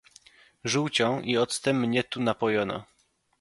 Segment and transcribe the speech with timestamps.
[0.63, 2.83] "Żółcią i octem mnie tu napojono!"